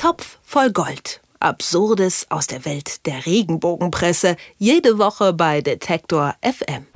Topf 0.00 0.38
voll 0.40 0.72
Gold. 0.72 1.20
Absurdes 1.40 2.24
aus 2.30 2.46
der 2.46 2.64
Welt 2.64 3.04
der 3.04 3.26
Regenbogenpresse. 3.26 4.36
Jede 4.56 4.96
Woche 4.96 5.34
bei 5.34 5.60
Detektor 5.60 6.36
FM. 6.40 6.86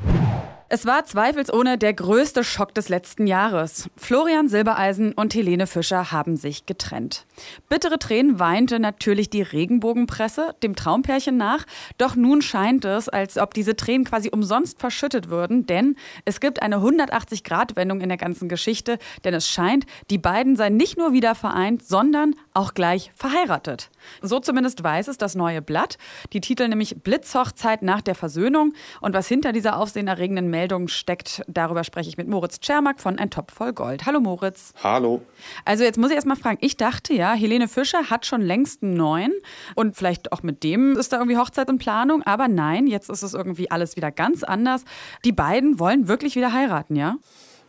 Es 0.71 0.87
war 0.87 1.05
zweifelsohne 1.05 1.77
der 1.77 1.93
größte 1.93 2.43
Schock 2.43 2.75
des 2.75 2.89
letzten 2.89 3.27
Jahres. 3.27 3.91
Florian 3.99 4.49
Silbereisen 4.49 5.13
und 5.13 5.35
Helene 5.35 5.67
Fischer 5.67 6.11
haben 6.11 6.39
sich 6.39 6.65
getrennt. 6.65 7.27
Bittere 7.69 7.99
Tränen 7.99 8.39
weinte 8.39 8.81
natürlich 8.81 9.29
die 9.29 9.43
Regenbogenpresse 9.43 10.55
dem 10.63 10.75
Traumpärchen 10.75 11.37
nach. 11.37 11.67
Doch 11.99 12.17
nun 12.17 12.41
scheint 12.41 12.87
es, 12.87 13.11
als 13.11 13.37
ob 13.37 13.53
diese 13.53 13.77
Tränen 13.77 14.07
quasi 14.07 14.31
umsonst 14.31 14.81
verschüttet 14.81 15.29
würden, 15.29 15.67
denn 15.67 15.97
es 16.25 16.41
gibt 16.41 16.63
eine 16.63 16.79
180-Grad-Wendung 16.79 18.01
in 18.01 18.09
der 18.09 18.19
ganzen 18.19 18.49
Geschichte, 18.49 18.99
denn 19.25 19.35
es 19.35 19.47
scheint, 19.47 19.85
die 20.09 20.19
beiden 20.19 20.57
seien 20.57 20.79
nicht 20.79 20.97
nur 20.97 21.13
wieder 21.13 21.35
vereint, 21.35 21.87
sondern 21.87 22.35
auch 22.55 22.75
gleich 22.75 23.13
verheiratet. 23.15 23.91
So 24.23 24.41
zumindest 24.41 24.83
weiß 24.83 25.09
es 25.09 25.19
das 25.19 25.35
neue 25.35 25.63
Blatt. 25.63 25.99
Die 26.33 26.41
Titel 26.41 26.69
nämlich 26.69 27.03
Blitzhochzeit 27.03 27.83
nach 27.83 28.01
der 28.01 28.15
Versöhnung 28.15 28.75
und 29.01 29.15
was 29.15 29.29
hinter 29.29 29.53
dieser 29.53 29.77
aufsehenerregenden 29.77 30.49
Meldung 30.49 30.65
Meldung 30.65 30.89
steckt. 30.89 31.43
Darüber 31.47 31.85
spreche 31.85 32.09
ich 32.09 32.17
mit 32.17 32.27
Moritz 32.27 32.59
Czermak 32.59 32.99
von 32.99 33.19
Ein 33.19 33.29
Topf 33.29 33.53
voll 33.53 33.75
Gold. 33.75 34.07
Hallo 34.07 34.19
Moritz. 34.19 34.73
Hallo. 34.83 35.21
Also 35.65 35.85
jetzt 35.85 35.99
muss 35.99 36.09
ich 36.09 36.17
erst 36.17 36.27
mal 36.27 36.37
fragen, 36.37 36.57
ich 36.63 36.79
dachte 36.79 37.13
ja, 37.13 37.35
Helene 37.35 37.69
Fischer 37.69 38.09
hat 38.09 38.25
schon 38.25 38.41
längst 38.41 38.83
einen 38.83 38.95
neuen 38.95 39.33
und 39.75 39.95
vielleicht 39.95 40.33
auch 40.33 40.43
mit 40.43 40.63
dem 40.63 40.97
ist 40.97 41.13
da 41.13 41.19
irgendwie 41.19 41.37
Hochzeit 41.37 41.69
in 41.69 41.77
Planung, 41.77 42.23
aber 42.23 42.49
nein, 42.49 42.87
jetzt 42.87 43.11
ist 43.11 43.23
es 43.23 43.35
irgendwie 43.35 43.71
alles 43.71 43.97
wieder 43.97 44.11
ganz 44.11 44.43
anders. 44.43 44.85
Die 45.25 45.33
beiden 45.33 45.79
wollen 45.79 46.09
wirklich 46.09 46.35
wieder 46.35 46.53
heiraten, 46.53 46.97
ja? 46.97 47.17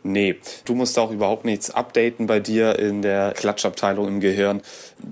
Nee, 0.08 0.36
du 0.64 0.76
musst 0.76 0.96
auch 1.00 1.10
überhaupt 1.10 1.44
nichts 1.44 1.72
updaten 1.72 2.28
bei 2.28 2.38
dir 2.38 2.78
in 2.78 3.02
der 3.02 3.32
Klatschabteilung 3.32 4.06
im 4.06 4.20
Gehirn. 4.20 4.62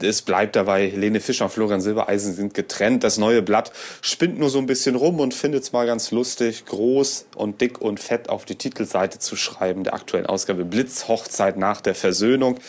Es 0.00 0.22
bleibt 0.22 0.54
dabei, 0.54 0.88
Helene 0.88 1.18
Fischer 1.18 1.46
und 1.46 1.50
Florian 1.50 1.80
Silbereisen 1.80 2.32
sind 2.32 2.54
getrennt. 2.54 3.02
Das 3.02 3.18
neue 3.18 3.42
Blatt 3.42 3.72
spinnt 4.02 4.38
nur 4.38 4.50
so 4.50 4.58
ein 4.58 4.66
bisschen 4.66 4.94
rum 4.94 5.18
und 5.18 5.34
findet 5.34 5.64
es 5.64 5.72
mal 5.72 5.84
ganz 5.84 6.12
lustig, 6.12 6.64
groß 6.66 7.26
und 7.34 7.60
dick 7.60 7.80
und 7.80 7.98
fett 7.98 8.28
auf 8.28 8.44
die 8.44 8.54
Titelseite 8.54 9.18
zu 9.18 9.34
schreiben 9.34 9.82
der 9.82 9.94
aktuellen 9.94 10.26
Ausgabe 10.26 10.64
Blitzhochzeit 10.64 11.56
nach 11.56 11.80
der 11.80 11.96
Versöhnung. 11.96 12.60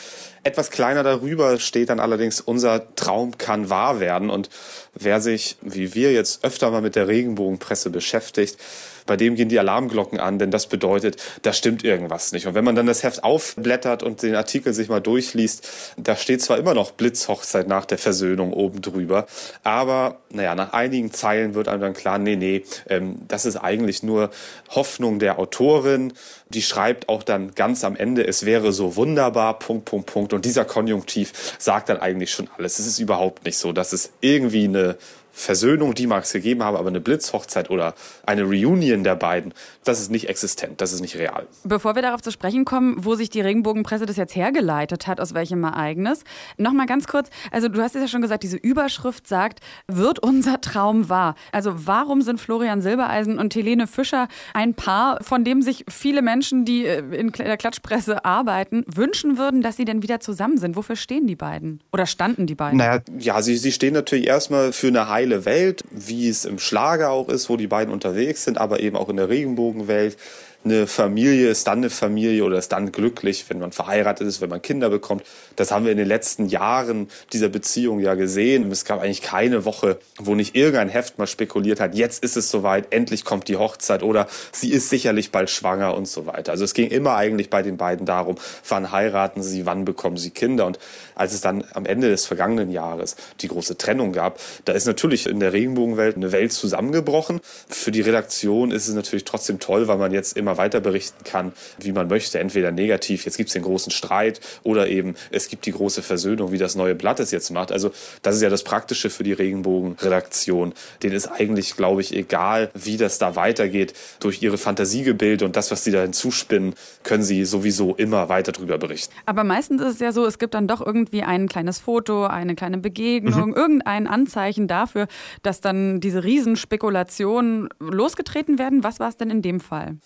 Etwas 0.45 0.69
kleiner 0.69 1.01
darüber 1.01 1.57
steht 1.59 1.89
dann 1.89 1.99
allerdings, 1.99 2.39
unser 2.39 2.95
Traum 2.95 3.35
kann 3.39 3.71
wahr 3.71 3.99
werden. 3.99 4.29
Und 4.29 4.51
wer 4.93 5.19
sich, 5.19 5.57
wie 5.61 5.95
wir 5.95 6.13
jetzt 6.13 6.43
öfter 6.43 6.69
mal 6.69 6.83
mit 6.83 6.95
der 6.95 7.07
Regenbogenpresse 7.07 7.89
beschäftigt, 7.89 8.59
bei 9.05 9.17
dem 9.17 9.35
gehen 9.35 9.49
die 9.49 9.59
Alarmglocken 9.59 10.19
an, 10.19 10.39
denn 10.39 10.51
das 10.51 10.67
bedeutet, 10.67 11.21
da 11.43 11.53
stimmt 11.53 11.83
irgendwas 11.83 12.31
nicht. 12.31 12.47
Und 12.47 12.55
wenn 12.55 12.65
man 12.65 12.75
dann 12.75 12.87
das 12.87 13.03
Heft 13.03 13.23
aufblättert 13.23 14.03
und 14.03 14.21
den 14.23 14.35
Artikel 14.35 14.73
sich 14.73 14.89
mal 14.89 14.99
durchliest, 14.99 15.67
da 15.97 16.15
steht 16.15 16.41
zwar 16.41 16.57
immer 16.57 16.73
noch 16.73 16.91
Blitzhochzeit 16.91 17.67
nach 17.67 17.85
der 17.85 17.97
Versöhnung 17.97 18.51
oben 18.53 18.81
drüber, 18.81 19.27
aber 19.63 20.19
naja, 20.29 20.55
nach 20.55 20.73
einigen 20.73 21.11
Zeilen 21.11 21.53
wird 21.53 21.67
einem 21.67 21.81
dann 21.81 21.93
klar, 21.93 22.17
nee, 22.17 22.35
nee, 22.35 22.63
ähm, 22.89 23.17
das 23.27 23.45
ist 23.45 23.57
eigentlich 23.57 24.01
nur 24.03 24.31
Hoffnung 24.69 25.19
der 25.19 25.39
Autorin. 25.39 26.13
Die 26.49 26.61
schreibt 26.61 27.09
auch 27.09 27.23
dann 27.23 27.53
ganz 27.53 27.83
am 27.83 27.95
Ende, 27.95 28.25
es 28.27 28.45
wäre 28.45 28.71
so 28.71 28.95
wunderbar, 28.95 29.59
Punkt, 29.59 29.85
Punkt, 29.85 30.07
Punkt. 30.07 30.33
Und 30.35 30.45
dieser 30.45 30.65
Konjunktiv 30.65 31.55
sagt 31.57 31.89
dann 31.89 31.99
eigentlich 31.99 32.31
schon 32.31 32.49
alles. 32.57 32.79
Es 32.79 32.87
ist 32.87 32.99
überhaupt 32.99 33.45
nicht 33.45 33.57
so, 33.57 33.71
dass 33.71 33.93
es 33.93 34.11
irgendwie 34.21 34.65
eine 34.65 34.97
Versöhnung, 35.37 35.93
die 35.93 36.07
mag 36.07 36.23
es 36.23 36.31
gegeben 36.31 36.63
haben, 36.63 36.77
aber 36.77 36.87
eine 36.87 37.01
Blitzhochzeit 37.01 37.69
oder 37.69 37.93
eine 38.25 38.43
Reunion 38.43 39.03
der 39.03 39.15
beiden, 39.15 39.53
das 39.83 39.99
ist 39.99 40.09
nicht 40.09 40.29
existent, 40.29 40.79
das 40.79 40.93
ist 40.93 41.01
nicht 41.01 41.17
real. 41.17 41.45
Bevor 41.65 41.95
wir 41.95 42.01
darauf 42.01 42.21
zu 42.21 42.31
sprechen 42.31 42.63
kommen, 42.63 42.95
wo 43.03 43.15
sich 43.15 43.29
die 43.29 43.41
Regenbogenpresse 43.41 44.05
das 44.05 44.15
jetzt 44.15 44.33
hergeleitet 44.33 45.07
hat, 45.07 45.19
aus 45.19 45.33
welchem 45.33 45.65
Ereignis, 45.65 46.23
nochmal 46.57 46.85
ganz 46.85 47.05
kurz, 47.05 47.29
also 47.51 47.67
du 47.67 47.81
hast 47.81 47.95
es 47.95 48.01
ja 48.01 48.07
schon 48.07 48.21
gesagt, 48.21 48.43
diese 48.43 48.55
Überschrift 48.55 49.27
sagt, 49.27 49.59
wird 49.87 50.19
unser 50.19 50.61
Traum 50.61 51.09
wahr? 51.09 51.35
Also 51.51 51.85
warum 51.85 52.21
sind 52.21 52.39
Florian 52.39 52.81
Silbereisen 52.81 53.37
und 53.37 53.53
Helene 53.55 53.87
Fischer 53.87 54.29
ein 54.53 54.73
Paar, 54.73 55.21
von 55.21 55.43
dem 55.43 55.61
sich 55.61 55.83
viele 55.89 56.21
Menschen, 56.21 56.63
die 56.63 56.85
äh, 56.85 56.99
in 57.13 57.33
der 57.33 57.57
Klatschpresse 57.57 58.23
arbeiten, 58.23 58.85
wünschen 58.87 59.37
würden, 59.37 59.61
dass 59.61 59.75
sie 59.75 59.83
denn 59.83 60.01
wieder 60.01 60.21
zusammen 60.21 60.57
sind? 60.57 60.77
Wofür 60.77 60.95
stehen 60.95 61.27
die 61.27 61.35
beiden? 61.35 61.81
Oder 61.91 62.05
standen 62.05 62.47
die 62.47 62.55
beiden? 62.55 62.77
Naja, 62.77 63.01
ja, 63.19 63.41
sie, 63.41 63.57
sie 63.57 63.73
stehen 63.73 63.93
natürlich 63.93 64.27
erstmal 64.27 64.71
für 64.71 64.87
eine 64.87 65.09
Heil 65.09 65.24
heile 65.25 65.45
Welt, 65.45 65.83
wie 65.91 66.29
es 66.29 66.45
im 66.45 66.59
Schlager 66.59 67.09
auch 67.09 67.29
ist, 67.29 67.49
wo 67.49 67.57
die 67.57 67.67
beiden 67.67 67.93
unterwegs 67.93 68.43
sind, 68.43 68.57
aber 68.57 68.79
eben 68.79 68.95
auch 68.95 69.09
in 69.09 69.17
der 69.17 69.29
Regenbogenwelt 69.29 70.17
eine 70.65 70.87
Familie 70.87 71.49
ist 71.49 71.67
dann 71.67 71.77
eine 71.77 71.91
Familie 71.91 72.43
oder 72.43 72.57
ist 72.57 72.71
dann 72.71 72.91
glücklich, 72.91 73.45
wenn 73.49 73.59
man 73.59 73.71
verheiratet 73.71 74.27
ist, 74.27 74.41
wenn 74.41 74.49
man 74.49 74.63
Kinder 74.63 74.89
bekommt. 74.89 75.23
Das 75.55 75.71
haben 75.71 75.85
wir 75.85 75.91
in 75.91 75.97
den 75.97 76.07
letzten 76.07 76.47
Jahren 76.47 77.07
dieser 77.33 77.49
Beziehung 77.49 77.99
ja 77.99 78.15
gesehen. 78.15 78.71
Es 78.71 78.83
gab 78.83 78.99
eigentlich 78.99 79.21
keine 79.21 79.63
Woche, 79.63 79.99
wo 80.17 80.33
nicht 80.33 80.55
irgendein 80.55 80.89
Heft 80.89 81.19
mal 81.19 81.27
spekuliert 81.27 81.79
hat, 81.79 81.93
jetzt 81.93 82.23
ist 82.23 82.35
es 82.35 82.49
soweit, 82.49 82.91
endlich 82.91 83.25
kommt 83.25 83.47
die 83.47 83.57
Hochzeit 83.57 84.01
oder 84.01 84.27
sie 84.51 84.71
ist 84.71 84.89
sicherlich 84.89 85.31
bald 85.31 85.51
schwanger 85.51 85.95
und 85.95 86.07
so 86.07 86.25
weiter. 86.25 86.51
Also 86.51 86.63
es 86.63 86.73
ging 86.73 86.89
immer 86.89 87.15
eigentlich 87.15 87.49
bei 87.51 87.61
den 87.61 87.77
beiden 87.77 88.07
darum, 88.07 88.35
wann 88.67 88.91
heiraten 88.91 89.43
sie, 89.43 89.67
wann 89.67 89.85
bekommen 89.85 90.17
sie 90.17 90.31
Kinder. 90.31 90.65
Und 90.65 90.79
als 91.13 91.33
es 91.33 91.41
dann 91.41 91.63
am 91.73 91.85
Ende 91.85 92.09
des 92.09 92.25
vergangenen 92.25 92.71
Jahres 92.71 93.15
die 93.41 93.47
große 93.49 93.77
Trennung 93.77 94.13
gab, 94.13 94.39
da 94.65 94.73
ist 94.73 94.87
natürlich 94.87 95.27
in 95.27 95.39
der 95.39 95.53
Regenbogenwelt 95.53 96.15
eine 96.15 96.31
Welt 96.31 96.53
zusammengebrochen. 96.53 97.39
Für 97.69 97.91
die 97.91 98.01
Redaktion 98.01 98.71
ist 98.71 98.87
es 98.87 98.95
natürlich 98.95 99.25
trotzdem 99.25 99.59
toll, 99.59 99.87
weil 99.87 99.97
man 99.97 100.11
jetzt 100.11 100.35
immer 100.35 100.54
weiter 100.57 100.79
berichten 100.79 101.23
kann, 101.23 101.53
wie 101.79 101.91
man 101.91 102.07
möchte. 102.07 102.39
Entweder 102.39 102.71
negativ, 102.71 103.25
jetzt 103.25 103.37
gibt 103.37 103.49
es 103.49 103.53
den 103.53 103.63
großen 103.63 103.91
Streit 103.91 104.41
oder 104.63 104.87
eben 104.87 105.15
es 105.31 105.49
gibt 105.49 105.65
die 105.65 105.71
große 105.71 106.01
Versöhnung, 106.01 106.51
wie 106.51 106.57
das 106.57 106.75
neue 106.75 106.95
Blatt 106.95 107.19
es 107.19 107.31
jetzt 107.31 107.51
macht. 107.51 107.71
Also 107.71 107.91
das 108.21 108.35
ist 108.35 108.41
ja 108.41 108.49
das 108.49 108.63
Praktische 108.63 109.09
für 109.09 109.23
die 109.23 109.33
Regenbogenredaktion. 109.33 110.73
Denen 111.03 111.15
ist 111.15 111.27
eigentlich, 111.27 111.75
glaube 111.75 112.01
ich, 112.01 112.15
egal, 112.15 112.69
wie 112.73 112.97
das 112.97 113.17
da 113.17 113.35
weitergeht. 113.35 113.93
Durch 114.19 114.41
ihre 114.41 114.57
Fantasiegebilde 114.57 115.45
und 115.45 115.55
das, 115.55 115.71
was 115.71 115.83
sie 115.83 115.91
da 115.91 116.01
hinzuspinnen, 116.01 116.73
können 117.03 117.23
sie 117.23 117.45
sowieso 117.45 117.95
immer 117.95 118.29
weiter 118.29 118.51
darüber 118.51 118.77
berichten. 118.77 119.13
Aber 119.25 119.43
meistens 119.43 119.81
ist 119.81 119.95
es 119.95 119.99
ja 119.99 120.11
so, 120.11 120.25
es 120.25 120.39
gibt 120.39 120.53
dann 120.53 120.67
doch 120.67 120.85
irgendwie 120.85 121.23
ein 121.23 121.47
kleines 121.47 121.79
Foto, 121.79 122.25
eine 122.25 122.55
kleine 122.55 122.77
Begegnung, 122.77 123.49
mhm. 123.49 123.55
irgendein 123.55 124.07
Anzeichen 124.07 124.67
dafür, 124.67 125.07
dass 125.43 125.61
dann 125.61 125.99
diese 125.99 126.23
Riesenspekulationen 126.23 127.69
losgetreten 127.79 128.59
werden. 128.59 128.83
Was 128.83 128.99
war 128.99 129.09
es 129.09 129.17
denn 129.17 129.29
in 129.29 129.41
dem 129.41 129.59
Fall? 129.59 129.97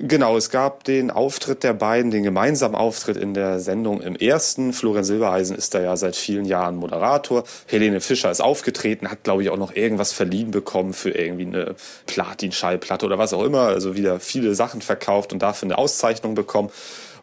Genau, 0.00 0.36
es 0.36 0.50
gab 0.50 0.82
den 0.84 1.12
Auftritt 1.12 1.62
der 1.62 1.72
beiden, 1.72 2.10
den 2.10 2.24
gemeinsamen 2.24 2.74
Auftritt 2.74 3.16
in 3.16 3.32
der 3.32 3.60
Sendung 3.60 4.00
im 4.00 4.16
ersten. 4.16 4.72
Florian 4.72 5.04
Silbereisen 5.04 5.56
ist 5.56 5.72
da 5.74 5.80
ja 5.80 5.96
seit 5.96 6.16
vielen 6.16 6.46
Jahren 6.46 6.76
Moderator. 6.76 7.44
Helene 7.66 8.00
Fischer 8.00 8.30
ist 8.30 8.40
aufgetreten, 8.40 9.08
hat, 9.08 9.22
glaube 9.22 9.44
ich, 9.44 9.50
auch 9.50 9.56
noch 9.56 9.76
irgendwas 9.76 10.12
verliehen 10.12 10.50
bekommen 10.50 10.94
für 10.94 11.10
irgendwie 11.10 11.46
eine 11.46 11.76
Platin-Schallplatte 12.06 13.06
oder 13.06 13.18
was 13.18 13.32
auch 13.32 13.44
immer. 13.44 13.68
Also 13.68 13.94
wieder 13.94 14.18
viele 14.18 14.56
Sachen 14.56 14.82
verkauft 14.82 15.32
und 15.32 15.42
dafür 15.42 15.66
eine 15.66 15.78
Auszeichnung 15.78 16.34
bekommen. 16.34 16.70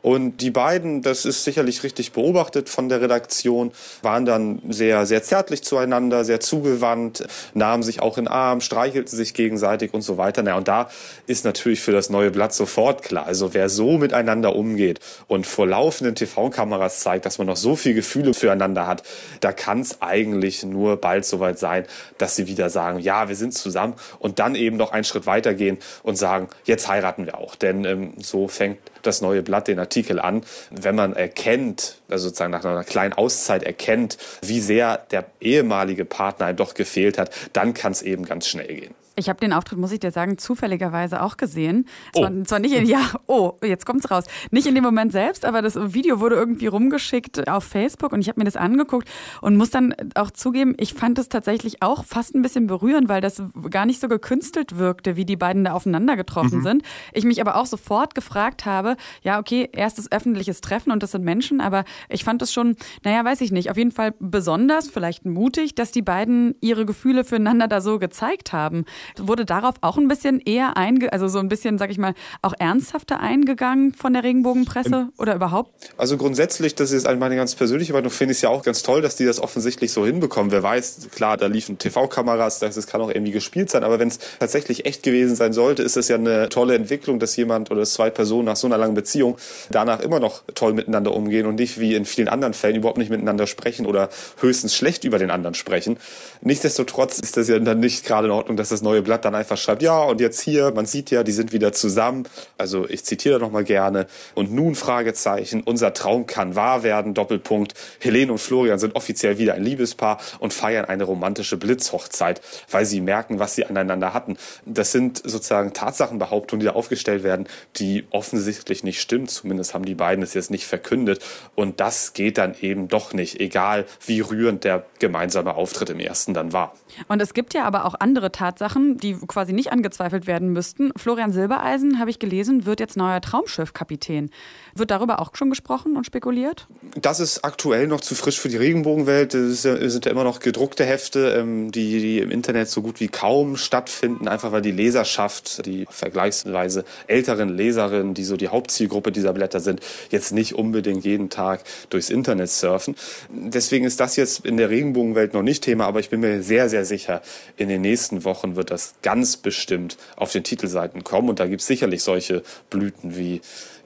Und 0.02 0.38
die 0.38 0.52
beiden, 0.52 1.02
das 1.02 1.26
ist 1.26 1.44
sicherlich 1.44 1.84
richtig 1.84 2.12
beobachtet 2.12 2.70
von 2.70 2.90
der 2.90 3.02
Redaktion, 3.02 3.72
waren 4.02 4.26
dann 4.26 4.62
sehr, 4.70 5.06
sehr 5.06 5.22
zärtlich 5.24 5.64
zueinander, 5.64 6.26
sehr 6.26 6.40
zugewandt, 6.40 7.28
nahmen 7.54 7.84
sich 7.84 8.02
auch 8.02 8.18
in 8.18 8.28
Arm, 8.28 8.62
streichelten 8.62 9.16
sich 9.16 9.34
gegenseitig 9.34 9.94
und 9.94 10.02
so 10.02 10.18
weiter. 10.18 10.42
Na, 10.44 10.56
und 10.56 10.68
da 10.68 10.90
ist 11.28 11.46
natürlich 11.46 11.82
für 11.82 11.92
das 11.92 12.10
neue 12.10 12.32
Blatt 12.32 12.54
sofort 12.54 13.04
klar. 13.04 13.26
Also 13.26 13.54
wer 13.54 13.70
so 13.70 13.98
miteinander 13.98 14.56
umgeht 14.56 15.00
und 15.28 15.46
vor 15.46 15.68
laufenden 15.68 16.16
TV-Kameras 16.16 17.02
zeigt, 17.02 17.26
dass 17.26 17.38
man 17.38 17.48
noch 17.48 17.58
so 17.58 17.76
viel 17.76 17.94
Gefühle 17.94 18.34
füreinander 18.34 18.88
hat, 18.88 19.04
da 19.40 19.52
kann 19.52 19.82
es 19.82 20.02
eigentlich 20.02 20.64
nur 20.64 20.98
bald 20.98 21.26
soweit 21.26 21.60
sein, 21.60 21.86
dass 22.18 22.36
sie 22.36 22.48
wieder 22.48 22.70
sagen, 22.70 23.00
ja, 23.00 23.30
wir 23.30 23.36
sind 23.36 23.54
zusammen 23.54 23.94
und 24.20 24.40
dann 24.40 24.56
eben 24.56 24.78
noch 24.78 24.92
einen 24.92 25.04
Schritt 25.04 25.26
weitergehen 25.26 25.78
und 26.04 26.18
sagen, 26.18 26.48
jetzt 26.66 26.88
heiraten 26.88 27.26
wir 27.26 27.38
auch. 27.38 27.56
Denn 27.56 27.86
ähm, 27.86 28.14
so 28.20 28.48
fängt 28.48 28.80
das 29.02 29.22
neue 29.22 29.42
Blatt 29.42 29.68
den 29.68 29.80
Artikel 29.80 30.20
an. 30.20 30.44
Wenn 30.70 30.96
man 30.96 31.14
erkennt, 31.14 31.98
also 32.10 32.28
sozusagen 32.28 32.52
nach 32.52 32.66
einer 32.66 32.84
kleinen 32.84 33.14
Auszeit 33.14 33.64
erkennt, 33.64 34.18
wie 34.42 34.60
sehr 34.60 34.98
der 35.12 35.26
ehemalige 35.40 36.06
Partner 36.06 36.48
einem 36.48 36.58
doch 36.58 36.74
gefehlt 36.74 37.18
hat, 37.18 37.32
dann 37.54 37.74
kann 37.74 37.92
es 37.92 38.02
eben 38.02 38.26
ganz 38.26 38.48
schnell 38.48 38.68
gehen. 38.68 38.96
Ich 39.22 39.30
habe 39.30 39.40
den 39.40 39.54
Auftritt, 39.54 39.78
muss 39.78 39.92
ich 39.92 40.00
dir 40.00 40.10
sagen, 40.10 40.40
zufälligerweise 40.40 41.22
auch 41.22 41.38
gesehen. 41.38 41.86
Oh. 42.16 42.22
Zwar, 42.22 42.44
zwar 42.44 42.60
nicht 42.60 42.74
in, 42.74 42.88
ja, 42.88 43.12
oh, 43.28 43.54
jetzt 43.64 43.86
kommt's 43.86 44.10
raus. 44.10 44.24
Nicht 44.50 44.66
in 44.66 44.74
dem 44.74 44.84
Moment 44.84 45.12
selbst, 45.12 45.46
aber 45.46 45.62
das 45.62 45.76
Video 45.94 46.20
wurde 46.20 46.36
irgendwie 46.36 46.66
rumgeschickt 46.66 47.48
auf 47.48 47.64
Facebook 47.64 48.14
und 48.14 48.22
ich 48.22 48.30
habe 48.30 48.40
mir 48.40 48.46
das 48.46 48.56
angeguckt 48.56 49.08
und 49.42 49.58
muss 49.58 49.70
dann 49.70 49.94
auch 50.16 50.32
zugeben, 50.32 50.74
ich 50.80 50.96
fand 50.96 51.20
es 51.20 51.30
tatsächlich 51.30 51.84
auch 51.84 52.04
fast 52.04 52.34
ein 52.34 52.42
bisschen 52.42 52.66
berührend, 52.66 53.10
weil 53.10 53.22
das 53.22 53.44
gar 53.70 53.86
nicht 53.86 54.02
so 54.02 54.08
gekünstelt 54.08 54.80
wirkte, 54.80 55.16
wie 55.16 55.26
die 55.26 55.36
beiden 55.36 55.66
da 55.66 55.74
aufeinander 55.74 56.16
getroffen 56.16 56.60
mhm. 56.60 56.64
sind. 56.64 56.84
Ich 57.14 57.24
mich 57.24 57.42
aber 57.42 57.58
auch 57.58 57.68
sofort 57.68 58.16
gefragt 58.16 58.66
habe, 58.66 58.98
ja, 59.22 59.38
okay, 59.38 59.70
erstes 59.72 60.12
öffentliches 60.12 60.62
Treffen 60.62 60.92
und 60.92 61.04
das 61.04 61.12
sind 61.12 61.24
Menschen, 61.24 61.62
aber 61.62 61.84
ich 62.10 62.24
fand 62.24 62.42
es 62.42 62.52
schon, 62.52 62.76
naja, 63.04 63.24
weiß 63.24 63.42
ich 63.42 63.52
nicht, 63.52 63.70
auf 63.70 63.78
jeden 63.78 63.92
Fall 63.92 64.16
besonders, 64.20 64.90
vielleicht 64.90 65.26
mutig, 65.26 65.76
dass 65.76 65.92
die 65.92 66.02
beiden 66.02 66.56
ihre 66.60 66.88
Gefühle 66.88 67.24
füreinander 67.24 67.68
da 67.68 67.82
so 67.82 68.00
gezeigt 68.00 68.52
haben. 68.52 68.86
Wurde 69.18 69.46
darauf 69.46 69.76
auch 69.82 69.98
ein 69.98 70.08
bisschen 70.08 70.40
eher 70.40 70.78
einge, 70.78 71.12
also 71.14 71.28
so 71.28 71.40
ein 71.40 71.50
bisschen, 71.50 71.78
sag 71.78 71.92
ich 71.92 71.98
mal, 71.98 72.14
auch 72.42 72.54
ernsthafter 72.58 73.20
eingegangen 73.20 73.94
von 73.94 74.14
der 74.14 74.24
Regenbogenpresse 74.24 75.10
oder 75.18 75.36
überhaupt? 75.36 75.72
Also 75.98 76.18
grundsätzlich, 76.18 76.76
das 76.76 76.92
ist 76.92 77.08
meine 77.20 77.36
ganz 77.36 77.56
persönliche 77.56 77.94
Meinung, 77.94 78.12
finde 78.12 78.32
ich 78.32 78.38
es 78.38 78.42
ja 78.42 78.50
auch 78.50 78.64
ganz 78.64 78.84
toll, 78.84 79.02
dass 79.02 79.16
die 79.16 79.26
das 79.26 79.40
offensichtlich 79.40 79.92
so 79.92 80.06
hinbekommen. 80.06 80.52
Wer 80.52 80.64
weiß, 80.64 81.10
klar, 81.14 81.38
da 81.38 81.48
liefen 81.48 81.78
TV-Kameras, 81.78 82.60
das 82.60 82.88
kann 82.88 83.02
auch 83.02 83.10
irgendwie 83.10 83.32
gespielt 83.32 83.70
sein, 83.70 83.84
aber 83.84 84.00
wenn 84.00 84.08
es 84.08 84.20
tatsächlich 84.40 84.86
echt 84.86 85.04
gewesen 85.04 85.36
sein 85.36 85.54
sollte, 85.54 85.84
ist 85.84 85.98
es 85.98 86.08
ja 86.08 86.16
eine 86.16 86.50
tolle 86.50 86.76
Entwicklung, 86.76 87.20
dass 87.20 87.36
jemand 87.36 87.72
oder 87.72 87.84
zwei 87.84 88.10
Personen 88.10 88.46
nach 88.46 88.56
so 88.56 88.68
einer 88.68 88.78
langen 88.78 88.96
Beziehung 88.96 89.38
danach 89.70 90.00
immer 90.00 90.20
noch 90.20 90.44
toll 90.56 90.74
miteinander 90.74 91.14
umgehen 91.14 91.46
und 91.46 91.56
nicht 91.56 91.80
wie 91.80 91.96
in 91.96 92.06
vielen 92.06 92.28
anderen 92.28 92.54
Fällen 92.54 92.76
überhaupt 92.76 92.98
nicht 92.98 93.10
miteinander 93.10 93.48
sprechen 93.48 93.86
oder 93.86 94.10
höchstens 94.40 94.76
schlecht 94.76 95.04
über 95.04 95.20
den 95.20 95.32
anderen 95.32 95.54
sprechen. 95.54 95.98
Nichtsdestotrotz 96.42 97.20
ist 97.20 97.38
das 97.38 97.48
ja 97.48 97.60
dann 97.60 97.80
nicht 97.80 98.06
gerade 98.06 98.28
in 98.28 98.32
Ordnung, 98.32 98.58
dass 98.58 98.70
das 98.70 98.82
neue 98.92 99.02
Blatt 99.02 99.24
dann 99.24 99.36
einfach 99.36 99.58
schreibt, 99.58 99.82
ja, 99.82 99.98
und 100.02 100.20
jetzt 100.20 100.42
hier, 100.42 100.72
man 100.72 100.86
sieht 100.86 101.12
ja, 101.12 101.24
die 101.24 101.32
sind 101.32 101.54
wieder 101.54 101.72
zusammen. 101.72 102.28
Also 102.58 102.90
ich 102.90 103.06
zitiere 103.06 103.40
noch 103.40 103.50
mal 103.50 103.64
gerne. 103.64 104.06
Und 104.36 104.52
nun 104.52 104.76
Fragezeichen, 104.76 105.62
unser 105.62 105.94
Traum 105.94 106.28
kann 106.28 106.56
wahr 106.56 106.84
werden, 106.84 107.14
Doppelpunkt. 107.14 107.74
Helene 108.00 108.34
und 108.34 108.40
Florian 108.40 108.80
sind 108.80 108.96
offiziell 108.96 109.38
wieder 109.38 109.54
ein 109.54 109.64
Liebespaar 109.64 110.20
und 110.40 110.54
feiern 110.54 110.86
eine 110.86 111.06
romantische 111.06 111.56
Blitzhochzeit, 111.56 112.42
weil 112.70 112.86
sie 112.86 113.00
merken, 113.00 113.40
was 113.40 113.56
sie 113.56 113.66
aneinander 113.66 114.14
hatten. 114.14 114.36
Das 114.66 114.92
sind 114.92 115.22
sozusagen 115.24 115.72
Tatsachenbehauptungen, 115.74 116.60
die 116.60 116.66
da 116.66 116.74
aufgestellt 116.74 117.24
werden, 117.24 117.48
die 117.78 118.06
offensichtlich 118.12 118.84
nicht 118.84 119.00
stimmen. 119.00 119.30
Zumindest 119.30 119.74
haben 119.74 119.86
die 119.86 119.96
beiden 119.96 120.22
es 120.22 120.34
jetzt 120.34 120.52
nicht 120.52 120.66
verkündet. 120.66 121.24
Und 121.56 121.80
das 121.80 122.12
geht 122.12 122.38
dann 122.38 122.56
eben 122.60 122.90
doch 122.90 123.14
nicht, 123.14 123.40
egal 123.40 123.86
wie 124.06 124.20
rührend 124.20 124.66
der 124.66 124.86
gemeinsame 125.00 125.56
Auftritt 125.56 125.90
im 125.90 126.00
ersten 126.02 126.34
dann 126.34 126.52
war. 126.52 126.76
Und 127.08 127.22
es 127.22 127.34
gibt 127.34 127.54
ja 127.54 127.64
aber 127.64 127.86
auch 127.86 127.96
andere 128.00 128.32
Tatsachen, 128.34 128.81
die 128.98 129.16
quasi 129.28 129.54
nicht 129.54 129.72
angezweifelt 129.72 130.28
werden 130.28 130.54
müssten. 130.54 130.92
Florian 130.96 131.32
Silbereisen, 131.32 132.00
habe 132.00 132.10
ich 132.10 132.20
gelesen, 132.20 132.66
wird 132.66 132.80
jetzt 132.80 132.98
neuer 132.98 133.22
Traumschiffkapitän. 133.22 134.30
Wird 134.76 134.92
darüber 134.92 135.20
auch 135.20 135.36
schon 135.36 135.50
gesprochen 135.50 135.98
und 135.98 136.06
spekuliert? 136.06 136.68
Das 136.96 137.20
ist 137.20 137.44
aktuell 137.44 137.88
noch 137.88 138.02
zu 138.02 138.16
frisch 138.16 138.40
für 138.40 138.50
die 138.50 138.58
Regenbogenwelt. 138.58 139.34
Es 139.34 139.64
sind 139.64 140.06
ja 140.06 140.12
immer 140.12 140.24
noch 140.24 140.40
gedruckte 140.40 140.86
Hefte, 140.86 141.36
ähm, 141.38 141.72
die 141.72 142.20
im 142.20 142.32
Internet 142.32 142.70
so 142.70 142.82
gut 142.82 143.00
wie 143.00 143.08
kaum 143.08 143.58
stattfinden, 143.58 144.28
einfach 144.28 144.52
weil 144.52 144.62
die 144.62 144.72
Leserschaft, 144.72 145.66
die 145.66 145.86
vergleichsweise 145.90 146.86
älteren 147.08 147.50
Leserinnen, 147.50 148.14
die 148.14 148.24
so 148.24 148.38
die 148.38 148.48
Hauptzielgruppe 148.48 149.12
dieser 149.12 149.34
Blätter 149.34 149.60
sind, 149.60 149.82
jetzt 150.10 150.32
nicht 150.32 150.56
unbedingt 150.56 151.04
jeden 151.04 151.30
Tag 151.30 151.64
durchs 151.90 152.10
Internet 152.10 152.50
surfen. 152.50 152.96
Deswegen 153.30 153.86
ist 153.86 154.00
das 154.00 154.16
jetzt 154.16 154.46
in 154.46 154.58
der 154.58 154.70
Regenbogenwelt 154.70 155.34
noch 155.34 155.44
nicht 155.44 155.64
Thema, 155.64 155.86
aber 155.86 156.00
ich 156.00 156.10
bin 156.10 156.22
mir 156.22 156.42
sehr, 156.44 156.70
sehr 156.70 156.86
sicher, 156.86 157.22
in 157.58 157.70
den 157.70 157.82
nächsten 157.82 158.24
Wochen 158.24 158.56
wird 158.56 158.71
das 158.72 158.96
ganz 159.02 159.38
bestimmt 159.38 159.98
auf 160.16 160.32
den 160.32 160.44
Titelseiten 160.44 161.04
kommen 161.04 161.30
und 161.30 161.40
da 161.40 161.48
gibt 161.48 161.62
es 161.62 161.68
sicherlich 161.68 162.04
solche 162.04 162.44
Blüten 162.70 163.18
wie 163.18 163.42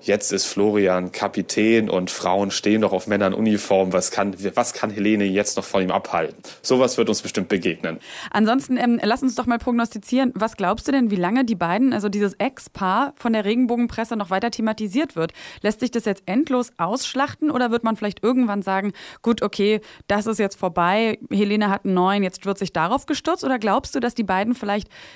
jetzt 0.06 0.32
ist 0.32 0.46
Florian 0.46 1.12
Kapitän 1.12 1.90
und 1.90 2.12
Frauen 2.12 2.52
stehen 2.52 2.82
doch 2.82 2.94
auf 2.94 3.08
Männern 3.08 3.34
Uniform. 3.34 3.92
Was 3.92 4.12
kann, 4.12 4.36
was 4.54 4.74
kann 4.74 4.90
Helene 4.90 5.26
jetzt 5.26 5.58
noch 5.58 5.66
von 5.66 5.82
ihm 5.82 5.92
abhalten? 5.92 6.38
Sowas 6.62 6.98
wird 6.98 7.10
uns 7.10 7.22
bestimmt 7.22 7.50
begegnen. 7.50 8.00
Ansonsten, 8.32 8.78
ähm, 8.78 9.00
lass 9.02 9.24
uns 9.24 9.36
doch 9.36 9.46
mal 9.46 9.58
prognostizieren. 9.58 10.32
Was 10.36 10.58
glaubst 10.58 10.88
du 10.88 10.92
denn, 10.92 11.12
wie 11.12 11.16
lange 11.16 11.44
die 11.46 11.56
beiden, 11.56 11.94
also 11.94 12.10
dieses 12.10 12.34
Ex-Paar 12.36 13.14
von 13.18 13.34
der 13.34 13.46
Regenbogenpresse 13.46 14.16
noch 14.16 14.30
weiter 14.30 14.52
thematisiert 14.52 15.16
wird? 15.16 15.34
Lässt 15.62 15.80
sich 15.80 15.92
das 15.92 16.06
jetzt 16.06 16.24
endlos 16.26 16.72
ausschlachten 16.78 17.50
oder 17.50 17.72
wird 17.72 17.84
man 17.84 17.96
vielleicht 17.96 18.24
irgendwann 18.24 18.62
sagen, 18.62 18.94
gut, 19.22 19.42
okay, 19.42 19.82
das 20.08 20.28
ist 20.28 20.40
jetzt 20.40 20.60
vorbei, 20.60 21.18
Helene 21.32 21.70
hat 21.70 21.86
einen 21.86 21.96
neuen, 21.96 22.24
jetzt 22.24 22.46
wird 22.46 22.58
sich 22.58 22.74
darauf 22.74 23.06
gestürzt? 23.06 23.44
Oder 23.44 23.60
glaubst 23.60 23.96
du, 23.96 24.00
dass 24.00 24.14
die 24.14 24.24
beiden 24.24 24.54
vielleicht 24.54 24.75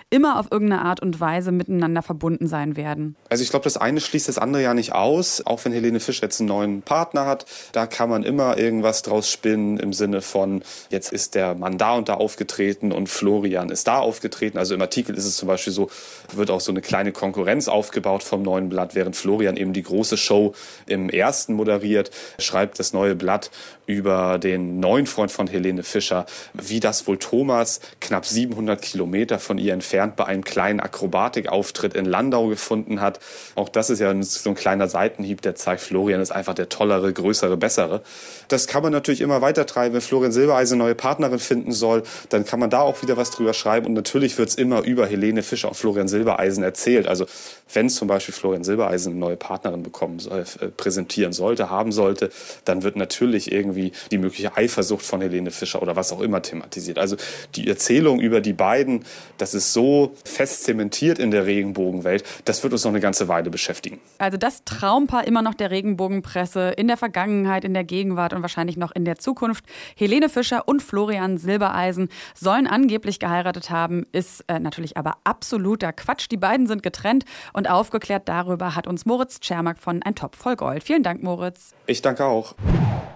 immer 0.09 0.39
auf 0.39 0.47
irgendeine 0.51 0.83
Art 0.83 1.01
und 1.01 1.19
Weise 1.19 1.51
miteinander 1.51 2.01
verbunden 2.01 2.47
sein 2.47 2.75
werden? 2.77 3.15
Also 3.29 3.43
ich 3.43 3.49
glaube, 3.49 3.63
das 3.63 3.77
eine 3.77 4.01
schließt 4.01 4.27
das 4.27 4.37
andere 4.37 4.63
ja 4.63 4.73
nicht 4.73 4.93
aus, 4.93 5.45
auch 5.45 5.63
wenn 5.65 5.71
Helene 5.71 5.99
Fisch 5.99 6.21
jetzt 6.21 6.39
einen 6.39 6.49
neuen 6.49 6.81
Partner 6.81 7.25
hat. 7.25 7.45
Da 7.71 7.87
kann 7.87 8.09
man 8.09 8.23
immer 8.23 8.57
irgendwas 8.57 9.01
draus 9.01 9.29
spinnen 9.29 9.77
im 9.77 9.93
Sinne 9.93 10.21
von, 10.21 10.63
jetzt 10.89 11.11
ist 11.11 11.35
der 11.35 11.55
Mann 11.55 11.77
da 11.77 11.95
und 11.95 12.09
da 12.09 12.15
aufgetreten 12.15 12.91
und 12.91 13.09
Florian 13.09 13.69
ist 13.69 13.87
da 13.87 13.99
aufgetreten. 13.99 14.57
Also 14.57 14.73
im 14.73 14.81
Artikel 14.81 15.15
ist 15.15 15.25
es 15.25 15.37
zum 15.37 15.47
Beispiel 15.47 15.73
so, 15.73 15.89
wird 16.33 16.51
auch 16.51 16.61
so 16.61 16.71
eine 16.71 16.81
kleine 16.81 17.11
Konkurrenz 17.11 17.67
aufgebaut 17.67 18.23
vom 18.23 18.41
neuen 18.41 18.69
Blatt, 18.69 18.95
während 18.95 19.15
Florian 19.15 19.57
eben 19.57 19.73
die 19.73 19.83
große 19.83 20.17
Show 20.17 20.53
im 20.85 21.09
ersten 21.09 21.53
moderiert, 21.53 22.11
schreibt 22.39 22.79
das 22.79 22.93
neue 22.93 23.15
Blatt 23.15 23.51
über 23.89 24.37
den 24.37 24.79
neuen 24.79 25.07
Freund 25.07 25.31
von 25.31 25.47
Helene 25.47 25.81
Fischer, 25.81 26.27
wie 26.53 26.79
das 26.79 27.07
wohl 27.07 27.17
Thomas 27.17 27.81
knapp 27.99 28.23
700 28.23 28.79
Kilometer 28.79 29.39
von 29.39 29.57
ihr 29.57 29.73
entfernt 29.73 30.15
bei 30.15 30.25
einem 30.25 30.43
kleinen 30.43 30.79
Akrobatikauftritt 30.79 31.95
in 31.95 32.05
Landau 32.05 32.47
gefunden 32.47 33.01
hat. 33.01 33.19
Auch 33.55 33.67
das 33.67 33.89
ist 33.89 33.99
ja 33.99 34.13
so 34.21 34.49
ein 34.51 34.55
kleiner 34.55 34.87
Seitenhieb, 34.87 35.41
der 35.41 35.55
zeigt, 35.55 35.81
Florian 35.81 36.21
ist 36.21 36.29
einfach 36.29 36.53
der 36.53 36.69
tollere, 36.69 37.11
größere, 37.11 37.57
bessere. 37.57 38.03
Das 38.47 38.67
kann 38.67 38.83
man 38.83 38.91
natürlich 38.91 39.21
immer 39.21 39.41
weiter 39.41 39.65
treiben. 39.65 39.95
Wenn 39.95 40.01
Florian 40.01 40.31
Silbereisen 40.31 40.77
neue 40.77 40.93
Partnerin 40.93 41.39
finden 41.39 41.71
soll, 41.71 42.03
dann 42.29 42.45
kann 42.45 42.59
man 42.59 42.69
da 42.69 42.81
auch 42.81 43.01
wieder 43.01 43.17
was 43.17 43.31
drüber 43.31 43.55
schreiben. 43.55 43.87
Und 43.87 43.93
natürlich 43.93 44.37
wird 44.37 44.49
es 44.49 44.55
immer 44.55 44.83
über 44.83 45.07
Helene 45.07 45.41
Fischer 45.41 45.67
und 45.67 45.73
Florian 45.73 46.07
Silbereisen 46.07 46.63
erzählt. 46.63 47.07
Also 47.07 47.25
wenn 47.73 47.89
zum 47.89 48.07
Beispiel 48.07 48.35
Florian 48.35 48.63
Silbereisen 48.63 49.13
eine 49.13 49.19
neue 49.19 49.35
Partnerin 49.35 49.81
bekommen, 49.81 50.19
äh, 50.29 50.67
präsentieren 50.67 51.33
sollte, 51.33 51.71
haben 51.71 51.91
sollte, 51.91 52.29
dann 52.65 52.83
wird 52.83 52.95
natürlich 52.95 53.51
irgendwie 53.79 53.91
die 54.11 54.17
mögliche 54.17 54.55
Eifersucht 54.55 55.05
von 55.05 55.21
Helene 55.21 55.51
Fischer 55.51 55.81
oder 55.81 55.95
was 55.95 56.11
auch 56.11 56.21
immer 56.21 56.41
thematisiert. 56.41 56.99
Also 56.99 57.15
die 57.55 57.67
Erzählung 57.67 58.19
über 58.19 58.41
die 58.41 58.53
beiden, 58.53 59.05
das 59.37 59.53
ist 59.53 59.73
so 59.73 60.13
fest 60.23 60.63
zementiert 60.63 61.19
in 61.19 61.31
der 61.31 61.45
Regenbogenwelt, 61.45 62.23
das 62.45 62.63
wird 62.63 62.73
uns 62.73 62.83
noch 62.83 62.91
eine 62.91 62.99
ganze 62.99 63.27
Weile 63.27 63.49
beschäftigen. 63.49 63.99
Also 64.17 64.37
das 64.37 64.63
Traumpaar 64.65 65.25
immer 65.25 65.41
noch 65.41 65.53
der 65.53 65.71
Regenbogenpresse 65.71 66.73
in 66.77 66.87
der 66.87 66.97
Vergangenheit, 66.97 67.63
in 67.63 67.73
der 67.73 67.83
Gegenwart 67.83 68.33
und 68.33 68.41
wahrscheinlich 68.41 68.77
noch 68.77 68.91
in 68.91 69.05
der 69.05 69.17
Zukunft. 69.17 69.65
Helene 69.95 70.29
Fischer 70.29 70.67
und 70.67 70.81
Florian 70.81 71.37
Silbereisen 71.37 72.09
sollen 72.35 72.67
angeblich 72.67 73.19
geheiratet 73.19 73.69
haben, 73.69 74.05
ist 74.11 74.43
äh, 74.47 74.59
natürlich 74.59 74.97
aber 74.97 75.17
absoluter 75.23 75.93
Quatsch. 75.93 76.27
Die 76.31 76.37
beiden 76.37 76.67
sind 76.67 76.83
getrennt 76.83 77.25
und 77.53 77.69
aufgeklärt 77.69 78.27
darüber 78.27 78.75
hat 78.75 78.87
uns 78.87 79.05
Moritz 79.05 79.39
Tschermak 79.39 79.79
von 79.79 80.01
Ein 80.03 80.15
Topf 80.15 80.37
voll 80.37 80.55
Gold. 80.55 80.83
Vielen 80.83 81.03
Dank, 81.03 81.23
Moritz. 81.23 81.73
Ich 81.85 82.01
danke 82.01 82.25
auch. 82.25 82.55